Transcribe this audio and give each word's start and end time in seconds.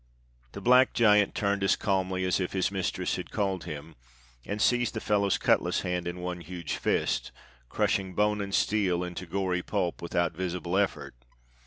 The 0.53 0.61
black 0.61 0.93
giant 0.93 1.35
turned 1.35 1.63
as 1.63 1.75
calmly 1.75 2.23
as 2.25 2.39
if 2.39 2.53
his 2.53 2.71
mistress 2.71 3.17
had 3.17 3.29
called 3.29 3.65
him, 3.65 3.93
and 4.43 4.59
seized 4.59 4.95
the 4.95 4.99
fellow's 4.99 5.37
cutlas 5.37 5.81
hand 5.81 6.07
in 6.07 6.21
one 6.21 6.41
huge 6.41 6.77
fist, 6.77 7.31
crushing 7.69 8.15
bone 8.15 8.41
and 8.41 8.55
steel 8.55 9.03
into 9.03 9.27
gory 9.27 9.61
pulp 9.61 10.01
without 10.01 10.33
visible 10.35 10.75
effort. 10.75 11.13